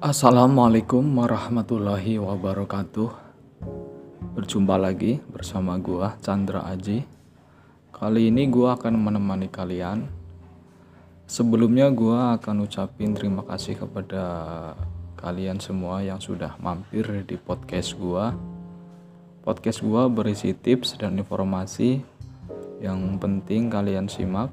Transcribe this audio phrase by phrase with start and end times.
[0.00, 3.12] Assalamualaikum warahmatullahi wabarakatuh.
[4.32, 7.04] Berjumpa lagi bersama gua Chandra Aji.
[7.92, 10.08] Kali ini gua akan menemani kalian.
[11.28, 14.24] Sebelumnya gua akan ucapin terima kasih kepada
[15.20, 18.32] kalian semua yang sudah mampir di podcast gua.
[19.44, 22.00] Podcast gua berisi tips dan informasi
[22.80, 24.48] yang penting kalian simak.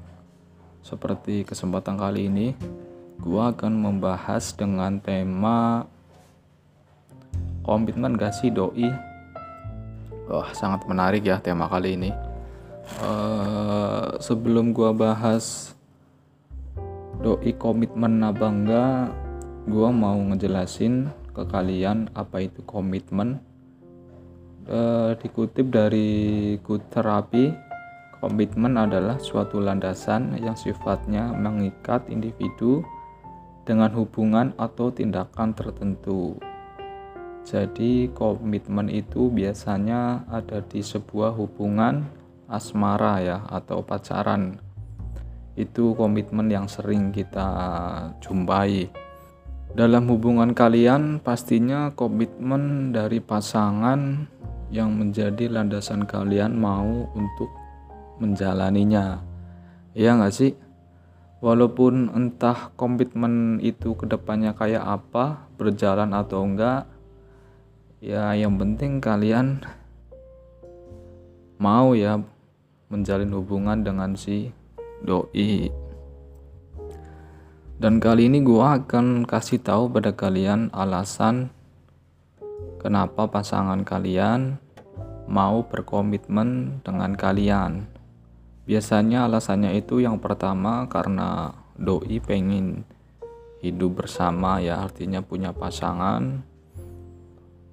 [0.84, 2.52] Seperti kesempatan kali ini,
[3.18, 5.84] gua akan membahas dengan tema
[7.66, 8.88] komitmen gak sih doi?
[10.30, 12.10] Wah sangat menarik ya tema kali ini.
[13.04, 15.76] Uh, sebelum gua bahas
[17.20, 19.12] doi komitmen apa enggak
[19.68, 23.42] gua mau ngejelasin ke kalian apa itu komitmen.
[24.68, 27.56] Uh, dikutip dari good therapy
[28.20, 32.84] komitmen adalah suatu landasan yang sifatnya mengikat individu
[33.68, 36.40] dengan hubungan atau tindakan tertentu.
[37.44, 42.08] Jadi, komitmen itu biasanya ada di sebuah hubungan
[42.48, 44.56] asmara, ya, atau pacaran.
[45.52, 47.48] Itu komitmen yang sering kita
[48.24, 48.88] jumpai.
[49.76, 54.24] Dalam hubungan kalian, pastinya komitmen dari pasangan
[54.72, 57.52] yang menjadi landasan kalian mau untuk
[58.16, 59.20] menjalaninya.
[59.92, 60.52] Iya nggak sih?
[61.38, 66.90] Walaupun entah komitmen itu ke depannya kayak apa berjalan atau enggak
[68.02, 69.62] ya yang penting kalian
[71.58, 72.22] mau ya
[72.88, 74.54] menjalin hubungan dengan si
[75.02, 75.70] doi.
[77.78, 81.54] Dan kali ini gua akan kasih tahu pada kalian alasan
[82.82, 84.58] kenapa pasangan kalian
[85.30, 87.86] mau berkomitmen dengan kalian
[88.68, 92.84] Biasanya alasannya itu yang pertama karena doi pengen
[93.64, 96.44] hidup bersama ya artinya punya pasangan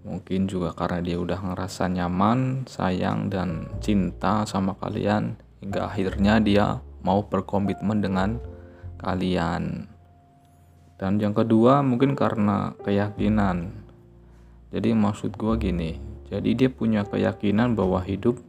[0.05, 6.79] mungkin juga karena dia udah ngerasa nyaman, sayang dan cinta sama kalian hingga akhirnya dia
[7.01, 8.37] mau berkomitmen dengan
[9.01, 9.89] kalian.
[10.95, 13.73] Dan yang kedua mungkin karena keyakinan.
[14.69, 15.97] Jadi maksud gue gini,
[16.29, 18.39] jadi dia punya keyakinan bahwa hidup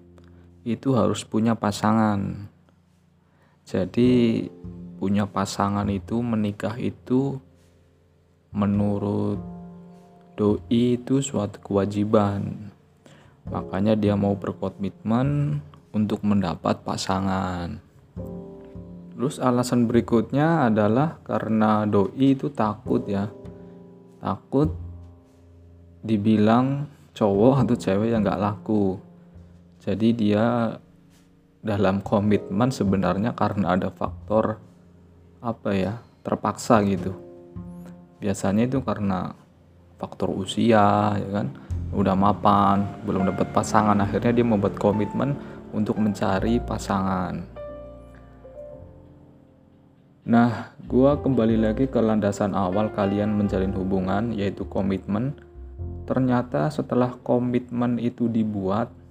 [0.66, 2.50] itu harus punya pasangan.
[3.62, 4.42] Jadi
[4.98, 7.38] punya pasangan itu menikah itu
[8.50, 9.38] menurut
[10.34, 12.74] doi itu suatu kewajiban.
[13.46, 15.62] Makanya dia mau berkomitmen
[15.94, 17.78] untuk mendapat pasangan.
[19.14, 23.30] Terus alasan berikutnya adalah karena doi itu takut ya.
[24.18, 24.74] Takut
[26.02, 29.05] dibilang cowok atau cewek yang gak laku
[29.86, 30.46] jadi dia
[31.62, 34.58] dalam komitmen sebenarnya karena ada faktor
[35.38, 37.14] apa ya terpaksa gitu.
[38.18, 39.30] Biasanya itu karena
[39.94, 41.54] faktor usia ya kan?
[41.94, 43.94] Udah mapan belum dapat pasangan.
[44.02, 45.38] Akhirnya dia membuat komitmen
[45.70, 47.46] untuk mencari pasangan.
[50.26, 55.38] Nah gua kembali lagi ke landasan awal kalian menjalin hubungan yaitu komitmen.
[56.10, 59.05] Ternyata setelah komitmen itu dibuat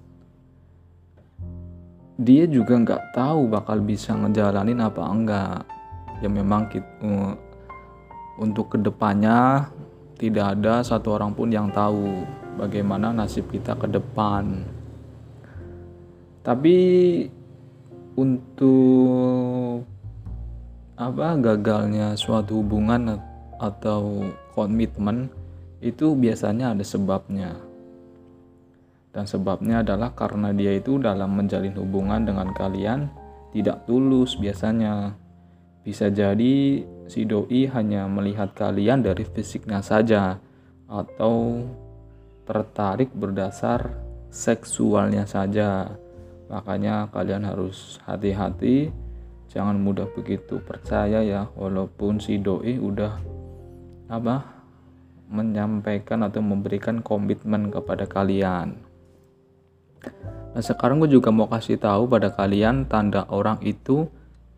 [2.16, 5.58] dia juga nggak tahu bakal bisa ngejalanin apa enggak.
[6.24, 7.36] Ya memang kita, uh,
[8.40, 9.68] untuk ke depannya
[10.16, 12.24] tidak ada satu orang pun yang tahu
[12.56, 14.64] bagaimana nasib kita ke depan.
[16.40, 16.76] Tapi
[18.16, 19.84] untuk
[20.96, 23.20] apa gagalnya suatu hubungan
[23.60, 24.24] atau
[24.56, 25.28] komitmen
[25.84, 27.65] itu biasanya ada sebabnya
[29.16, 33.08] dan sebabnya adalah karena dia itu dalam menjalin hubungan dengan kalian
[33.56, 35.16] tidak tulus biasanya.
[35.80, 40.36] Bisa jadi si doi hanya melihat kalian dari fisiknya saja
[40.84, 41.64] atau
[42.44, 43.96] tertarik berdasar
[44.28, 45.96] seksualnya saja.
[46.52, 48.92] Makanya kalian harus hati-hati,
[49.48, 53.16] jangan mudah begitu percaya ya walaupun si doi udah
[54.12, 54.60] apa
[55.32, 58.85] menyampaikan atau memberikan komitmen kepada kalian.
[60.56, 64.08] Nah sekarang gue juga mau kasih tahu pada kalian tanda orang itu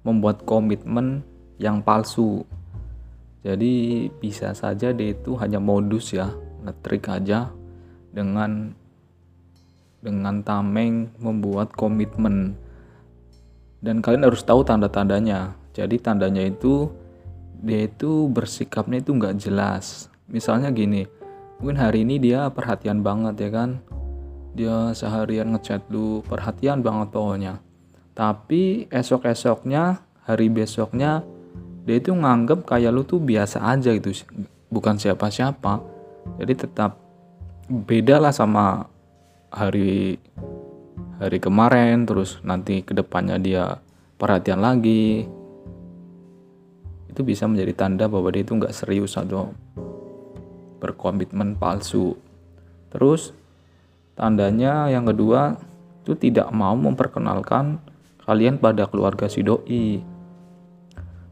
[0.06, 1.26] membuat komitmen
[1.58, 2.46] yang palsu.
[3.42, 6.30] Jadi bisa saja dia itu hanya modus ya,
[6.62, 7.50] ngetrik aja
[8.14, 8.70] dengan
[9.98, 12.54] dengan tameng membuat komitmen.
[13.82, 15.58] Dan kalian harus tahu tanda-tandanya.
[15.74, 16.94] Jadi tandanya itu
[17.58, 20.06] dia itu bersikapnya itu nggak jelas.
[20.30, 21.10] Misalnya gini,
[21.58, 23.82] mungkin hari ini dia perhatian banget ya kan,
[24.58, 27.62] dia seharian ngechat lu perhatian banget pokoknya.
[28.19, 31.22] Tapi esok-esoknya hari besoknya
[31.87, 34.10] dia itu nganggep kayak lu tuh biasa aja gitu
[34.75, 35.78] bukan siapa-siapa.
[36.43, 36.99] Jadi tetap
[37.70, 38.90] beda lah sama
[39.55, 40.19] hari
[41.22, 43.78] hari kemarin terus nanti ke depannya dia
[44.19, 45.31] perhatian lagi.
[47.06, 49.54] Itu bisa menjadi tanda bahwa dia itu nggak serius atau
[50.82, 52.19] berkomitmen palsu.
[52.90, 53.38] Terus
[54.18, 55.54] tandanya yang kedua
[56.02, 57.78] itu tidak mau memperkenalkan
[58.26, 60.02] kalian pada keluarga si doi.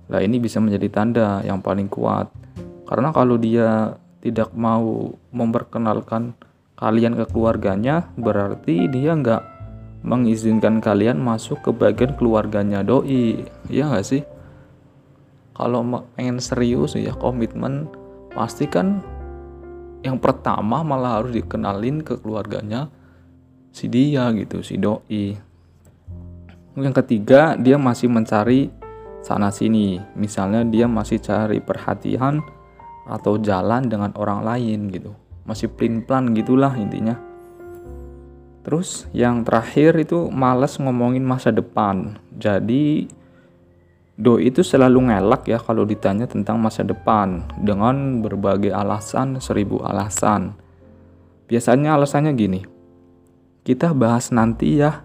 [0.06, 2.30] Nah ini bisa menjadi tanda yang paling kuat.
[2.86, 6.38] Karena kalau dia tidak mau memperkenalkan
[6.78, 9.42] kalian ke keluarganya berarti dia nggak
[10.06, 13.42] mengizinkan kalian masuk ke bagian keluarganya doi.
[13.66, 14.22] Ya nggak sih?
[15.58, 15.82] Kalau
[16.14, 17.90] pengen serius ya komitmen
[18.36, 19.00] pasti kan
[20.06, 22.86] yang pertama malah harus dikenalin ke keluarganya
[23.74, 25.34] si dia gitu si doi.
[26.78, 28.70] Yang ketiga dia masih mencari
[29.26, 29.98] sana sini.
[30.14, 32.38] Misalnya dia masih cari perhatian
[33.10, 35.10] atau jalan dengan orang lain gitu.
[35.42, 37.18] Masih plin plan gitulah intinya.
[38.62, 42.18] Terus yang terakhir itu males ngomongin masa depan.
[42.34, 43.06] Jadi
[44.16, 50.56] Do itu selalu ngelak ya kalau ditanya tentang masa depan dengan berbagai alasan, seribu alasan.
[51.52, 52.64] Biasanya alasannya gini,
[53.60, 55.04] kita bahas nanti ya.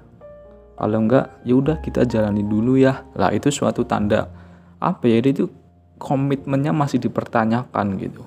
[0.79, 3.03] Kalau enggak ya udah kita jalani dulu ya.
[3.19, 4.31] Lah itu suatu tanda.
[4.79, 5.51] Apa ya itu
[5.99, 8.23] komitmennya masih dipertanyakan gitu.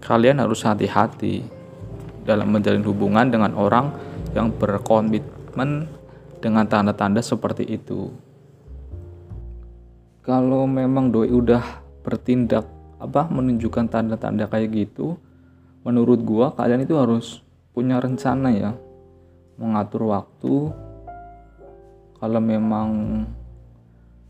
[0.00, 1.42] Kalian harus hati-hati
[2.22, 3.90] dalam menjalin hubungan dengan orang
[4.38, 5.90] yang berkomitmen
[6.38, 8.29] dengan tanda-tanda seperti itu
[10.30, 12.62] kalau memang doi udah bertindak
[13.02, 15.18] apa menunjukkan tanda-tanda kayak gitu
[15.82, 17.42] menurut gua kalian itu harus
[17.74, 18.70] punya rencana ya.
[19.58, 20.70] Mengatur waktu.
[22.22, 22.88] Kalau memang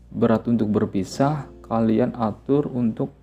[0.09, 3.13] berat untuk berpisah kalian atur untuk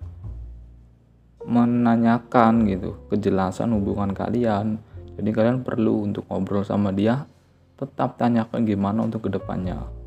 [1.43, 4.79] menanyakan gitu kejelasan hubungan kalian.
[5.19, 7.27] Jadi kalian perlu untuk ngobrol sama dia
[7.75, 9.99] tetap tanyakan gimana untuk ke depannya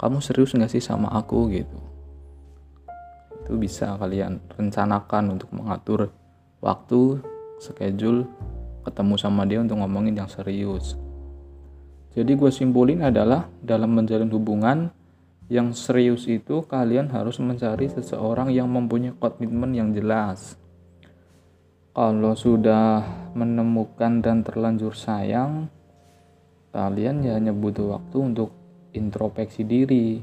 [0.00, 1.89] kamu serius nggak sih sama aku gitu
[3.50, 6.14] itu bisa kalian rencanakan untuk mengatur
[6.62, 7.18] waktu
[7.58, 8.30] schedule
[8.86, 10.94] ketemu sama dia untuk ngomongin yang serius
[12.14, 14.94] jadi gue simpulin adalah dalam menjalin hubungan
[15.50, 20.54] yang serius itu kalian harus mencari seseorang yang mempunyai komitmen yang jelas.
[21.90, 23.02] Kalau sudah
[23.34, 25.66] menemukan dan terlanjur sayang,
[26.70, 28.54] kalian ya hanya butuh waktu untuk
[28.94, 30.22] introspeksi diri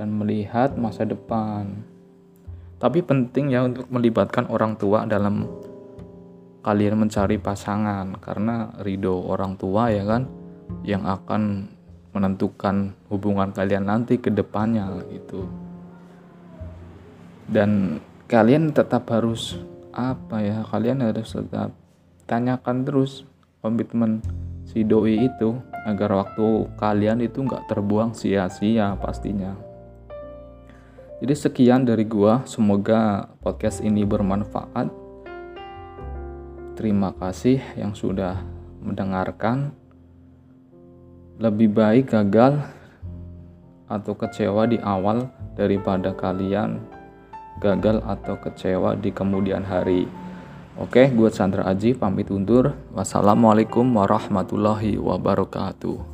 [0.00, 1.91] dan melihat masa depan.
[2.82, 5.46] Tapi penting ya untuk melibatkan orang tua dalam
[6.66, 10.26] kalian mencari pasangan karena ridho orang tua ya kan
[10.82, 11.70] yang akan
[12.10, 15.46] menentukan hubungan kalian nanti ke depannya gitu.
[17.46, 19.62] Dan kalian tetap harus
[19.94, 20.66] apa ya?
[20.66, 21.70] Kalian harus tetap
[22.26, 23.22] tanyakan terus
[23.62, 24.26] komitmen
[24.66, 25.54] si doi itu
[25.86, 29.71] agar waktu kalian itu nggak terbuang sia-sia pastinya.
[31.22, 34.90] Jadi sekian dari gua, semoga podcast ini bermanfaat.
[36.74, 38.42] Terima kasih yang sudah
[38.82, 39.70] mendengarkan
[41.38, 42.66] lebih baik gagal
[43.86, 46.82] atau kecewa di awal daripada kalian
[47.62, 50.10] gagal atau kecewa di kemudian hari.
[50.74, 52.74] Oke, gue Chandra Aji pamit undur.
[52.98, 56.11] Wassalamualaikum warahmatullahi wabarakatuh.